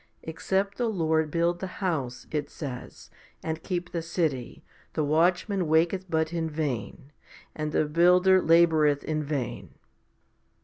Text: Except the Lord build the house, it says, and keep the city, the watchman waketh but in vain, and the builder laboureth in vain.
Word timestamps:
Except 0.23 0.77
the 0.77 0.87
Lord 0.89 1.29
build 1.29 1.59
the 1.59 1.67
house, 1.77 2.25
it 2.31 2.49
says, 2.49 3.11
and 3.43 3.61
keep 3.61 3.91
the 3.91 4.01
city, 4.01 4.63
the 4.93 5.03
watchman 5.03 5.67
waketh 5.67 6.09
but 6.09 6.33
in 6.33 6.49
vain, 6.49 7.11
and 7.55 7.71
the 7.71 7.85
builder 7.85 8.41
laboureth 8.41 9.03
in 9.03 9.21
vain. 9.23 9.75